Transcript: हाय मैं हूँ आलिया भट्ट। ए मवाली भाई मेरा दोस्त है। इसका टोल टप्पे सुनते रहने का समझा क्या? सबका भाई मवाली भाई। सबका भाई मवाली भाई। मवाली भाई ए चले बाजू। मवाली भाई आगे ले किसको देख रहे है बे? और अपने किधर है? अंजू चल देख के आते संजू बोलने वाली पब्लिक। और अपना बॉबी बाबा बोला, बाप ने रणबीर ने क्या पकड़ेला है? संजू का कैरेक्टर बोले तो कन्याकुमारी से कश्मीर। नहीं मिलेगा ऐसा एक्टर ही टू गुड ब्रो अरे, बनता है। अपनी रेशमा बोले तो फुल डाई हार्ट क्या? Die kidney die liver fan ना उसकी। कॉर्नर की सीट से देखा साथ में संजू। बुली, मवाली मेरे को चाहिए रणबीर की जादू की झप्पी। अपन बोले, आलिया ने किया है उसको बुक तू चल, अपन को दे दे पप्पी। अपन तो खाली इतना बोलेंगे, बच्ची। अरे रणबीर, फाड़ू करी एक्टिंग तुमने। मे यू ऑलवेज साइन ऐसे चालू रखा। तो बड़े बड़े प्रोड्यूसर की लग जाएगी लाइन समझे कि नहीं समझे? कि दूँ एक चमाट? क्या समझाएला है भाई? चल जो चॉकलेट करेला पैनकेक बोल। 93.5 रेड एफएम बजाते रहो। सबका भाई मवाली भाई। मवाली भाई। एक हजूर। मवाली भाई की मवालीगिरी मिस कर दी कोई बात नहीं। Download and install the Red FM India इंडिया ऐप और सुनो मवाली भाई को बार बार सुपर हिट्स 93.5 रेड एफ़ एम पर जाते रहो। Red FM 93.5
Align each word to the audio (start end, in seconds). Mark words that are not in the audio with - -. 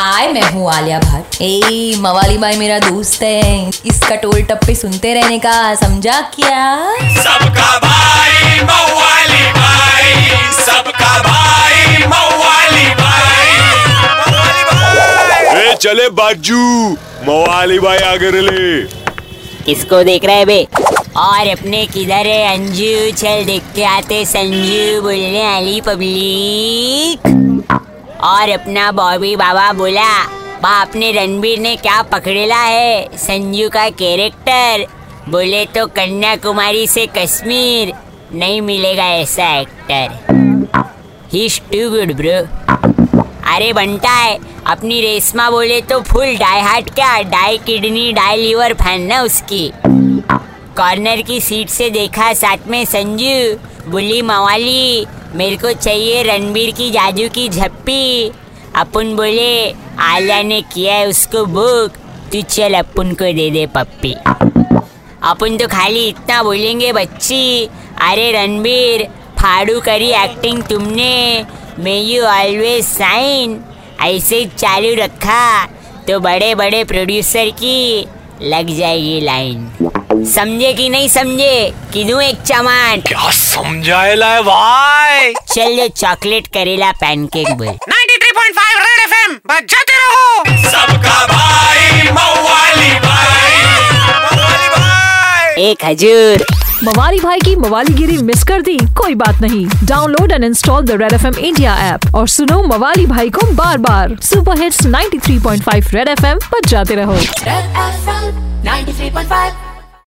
हाय 0.00 0.28
मैं 0.32 0.42
हूँ 0.42 0.70
आलिया 0.72 0.98
भट्ट। 1.00 1.36
ए 1.42 1.94
मवाली 2.00 2.36
भाई 2.38 2.56
मेरा 2.56 2.78
दोस्त 2.78 3.22
है। 3.22 3.68
इसका 3.86 4.14
टोल 4.16 4.42
टप्पे 4.42 4.74
सुनते 4.74 5.12
रहने 5.14 5.38
का 5.38 5.74
समझा 5.74 6.20
क्या? 6.34 6.60
सबका 7.16 7.66
भाई 7.78 8.60
मवाली 8.60 9.42
भाई। 9.52 10.14
सबका 10.60 11.18
भाई 11.22 12.06
मवाली 12.06 12.86
भाई। 12.94 13.58
मवाली 14.30 14.64
भाई 14.64 15.64
ए 15.64 15.74
चले 15.76 16.08
बाजू। 16.22 16.64
मवाली 17.28 17.78
भाई 17.78 17.98
आगे 18.12 18.30
ले 18.40 18.82
किसको 19.66 20.02
देख 20.04 20.24
रहे 20.24 20.36
है 20.36 20.44
बे? 20.44 20.66
और 21.18 21.48
अपने 21.48 21.86
किधर 21.86 22.26
है? 22.26 22.56
अंजू 22.56 23.10
चल 23.18 23.44
देख 23.44 23.72
के 23.76 23.84
आते 23.86 24.24
संजू 24.24 25.00
बोलने 25.02 25.44
वाली 25.44 25.80
पब्लिक। 25.80 27.28
और 28.22 28.50
अपना 28.50 28.90
बॉबी 28.92 29.34
बाबा 29.36 29.72
बोला, 29.72 30.12
बाप 30.62 30.96
ने 30.96 31.10
रणबीर 31.12 31.58
ने 31.58 31.74
क्या 31.76 32.00
पकड़ेला 32.02 32.62
है? 32.62 33.16
संजू 33.18 33.68
का 33.68 33.88
कैरेक्टर 33.90 34.86
बोले 35.28 35.64
तो 35.66 35.86
कन्याकुमारी 35.86 36.86
से 36.86 37.06
कश्मीर। 37.06 37.92
नहीं 38.32 38.60
मिलेगा 38.60 39.04
ऐसा 39.04 39.46
एक्टर 39.56 40.08
ही 41.32 41.48
टू 41.72 41.88
गुड 41.90 42.12
ब्रो 42.16 42.38
अरे, 43.50 43.72
बनता 43.72 44.10
है। 44.10 44.38
अपनी 44.66 45.00
रेशमा 45.00 45.48
बोले 45.50 45.80
तो 45.80 46.00
फुल 46.00 46.36
डाई 46.36 46.60
हार्ट 46.60 46.90
क्या? 46.90 47.20
Die 47.22 47.58
kidney 47.58 48.12
die 48.12 48.36
liver 48.36 48.72
fan 48.74 49.02
ना 49.02 49.22
उसकी। 49.22 49.70
कॉर्नर 50.76 51.22
की 51.22 51.40
सीट 51.40 51.68
से 51.68 51.88
देखा 51.90 52.32
साथ 52.32 52.68
में 52.68 52.84
संजू। 52.84 53.90
बुली, 53.90 54.20
मवाली 54.22 55.06
मेरे 55.34 55.56
को 55.56 55.72
चाहिए 55.72 56.22
रणबीर 56.22 56.70
की 56.70 56.90
जादू 56.90 57.28
की 57.28 57.48
झप्पी। 57.48 58.32
अपन 58.76 59.14
बोले, 59.16 59.70
आलिया 59.98 60.42
ने 60.42 60.60
किया 60.62 60.94
है 60.94 61.08
उसको 61.08 61.44
बुक 61.46 61.96
तू 62.32 62.42
चल, 62.42 62.74
अपन 62.74 63.12
को 63.12 63.32
दे 63.32 63.50
दे 63.50 63.66
पप्पी। 63.66 64.12
अपन 65.22 65.56
तो 65.56 65.68
खाली 65.68 66.06
इतना 66.08 66.42
बोलेंगे, 66.42 66.92
बच्ची। 66.92 67.68
अरे 68.00 68.30
रणबीर, 68.32 69.04
फाड़ू 69.38 69.80
करी 69.80 70.10
एक्टिंग 70.10 70.62
तुमने। 70.62 71.46
मे 71.78 71.98
यू 72.00 72.24
ऑलवेज 72.24 72.84
साइन 72.84 73.60
ऐसे 74.00 74.44
चालू 74.58 74.94
रखा। 74.94 75.66
तो 76.08 76.20
बड़े 76.20 76.54
बड़े 76.54 76.84
प्रोड्यूसर 76.84 77.50
की 77.50 78.06
लग 78.42 78.76
जाएगी 78.76 79.20
लाइन 79.20 79.72
समझे 80.24 80.72
कि 80.72 80.88
नहीं 80.88 81.08
समझे? 81.08 81.74
कि 81.92 82.04
दूँ 82.04 82.22
एक 82.22 82.42
चमाट? 82.42 83.08
क्या 83.08 83.30
समझाएला 83.30 84.26
है 84.26 84.42
भाई? 84.42 85.32
चल 85.32 85.76
जो 85.76 85.88
चॉकलेट 85.88 86.46
करेला 86.46 86.92
पैनकेक 86.92 87.50
बोल। 87.50 87.66
93.5 87.66 88.78
रेड 88.78 89.12
एफएम 89.12 89.34
बजाते 89.34 89.92
रहो। 89.92 90.44
सबका 90.70 91.26
भाई 91.26 92.02
मवाली 92.02 92.90
भाई। 92.90 93.62
मवाली 94.02 94.68
भाई। 94.68 95.62
एक 95.62 95.84
हजूर। 95.84 96.46
मवाली 96.84 97.20
भाई 97.20 97.38
की 97.38 97.56
मवालीगिरी 97.56 98.18
मिस 98.18 98.44
कर 98.44 98.62
दी 98.62 98.78
कोई 98.78 99.14
बात 99.14 99.40
नहीं। 99.40 99.66
Download 99.84 100.32
and 100.32 100.44
install 100.44 100.82
the 100.82 100.90
Red 100.90 101.12
FM 101.12 101.26
India 101.26 101.34
इंडिया 101.34 101.76
ऐप 101.76 102.14
और 102.14 102.28
सुनो 102.28 102.62
मवाली 102.62 103.06
भाई 103.06 103.30
को 103.30 103.52
बार 103.52 103.78
बार 103.78 104.16
सुपर 104.22 104.62
हिट्स 104.62 104.86
93.5 104.86 105.94
रेड 105.94 106.08
एफ़ 106.08 106.26
एम 106.26 106.38
पर 106.38 106.68
जाते 106.68 106.94
रहो। 106.94 107.14
Red 107.14 107.74
FM 107.96 108.40
93.5 108.64 109.69